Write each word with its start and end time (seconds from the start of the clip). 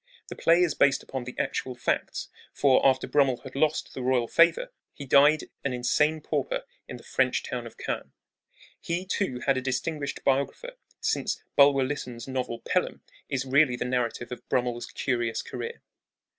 The 0.29 0.35
play 0.35 0.63
is 0.63 0.73
based 0.73 1.03
upon 1.03 1.25
the 1.25 1.35
actual 1.37 1.75
facts; 1.75 2.27
for 2.51 2.83
after 2.83 3.05
Brummel 3.05 3.41
had 3.43 3.53
lost 3.55 3.93
the 3.93 4.01
royal 4.01 4.27
favor 4.27 4.73
he 4.95 5.05
died 5.05 5.51
an 5.63 5.73
insane 5.73 6.21
pauper 6.21 6.63
in 6.87 6.97
the 6.97 7.03
French 7.03 7.43
town 7.43 7.67
of 7.67 7.77
Caen. 7.77 8.11
He, 8.79 9.05
too, 9.05 9.41
had 9.45 9.57
a 9.57 9.61
distinguished 9.61 10.23
biographer, 10.23 10.73
since 11.01 11.43
Bulwer 11.55 11.83
Lytton's 11.83 12.27
novel 12.27 12.61
Pelham 12.65 13.03
is 13.29 13.45
really 13.45 13.75
the 13.75 13.85
narrative 13.85 14.31
of 14.31 14.49
Brummel's 14.49 14.87
curious 14.87 15.43
career. 15.43 15.83